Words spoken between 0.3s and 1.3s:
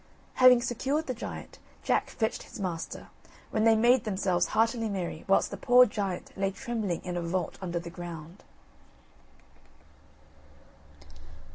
Having secured the